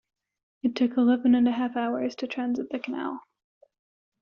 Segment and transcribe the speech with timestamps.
[0.63, 3.19] It took eleven and a half hours to transit the canal.